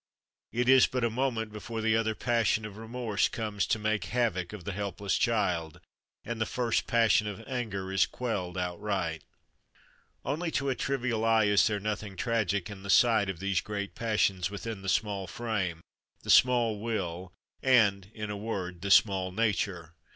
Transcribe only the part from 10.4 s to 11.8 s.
to a trivial eye is there